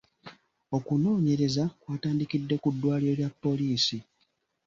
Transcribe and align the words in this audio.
Okunoonyereza 0.77 1.63
kwatandikidde 1.81 2.55
ku 2.63 2.69
ddwaliro 2.73 3.13
lya 3.19 3.29
poliisi. 3.41 3.97